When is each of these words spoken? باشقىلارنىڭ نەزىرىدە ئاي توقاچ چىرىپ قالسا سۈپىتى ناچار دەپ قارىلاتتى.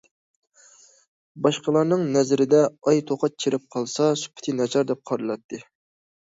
باشقىلارنىڭ 1.45 2.05
نەزىرىدە 2.15 2.61
ئاي 2.87 3.03
توقاچ 3.11 3.37
چىرىپ 3.45 3.69
قالسا 3.77 4.09
سۈپىتى 4.23 4.57
ناچار 4.63 4.89
دەپ 4.95 5.05
قارىلاتتى. 5.13 5.63